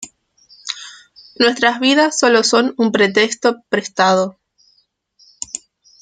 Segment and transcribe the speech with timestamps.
[1.37, 4.35] Nuestras vidas son solo un pretexto prestado.